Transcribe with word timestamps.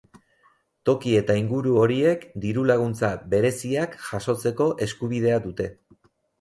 Toki 0.89 1.13
eta 1.17 1.35
inguru 1.41 1.73
horiek 1.81 2.25
diru-laguntza 2.47 3.13
bereiziak 3.35 3.97
jasotzeko 4.09 4.71
eskubidea 4.89 5.41
dute. 5.49 5.73